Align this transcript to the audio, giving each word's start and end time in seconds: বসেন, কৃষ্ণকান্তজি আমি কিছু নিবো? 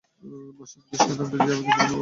বসেন, 0.57 0.81
কৃষ্ণকান্তজি 0.87 1.37
আমি 1.45 1.63
কিছু 1.65 1.71
নিবো? 1.77 1.87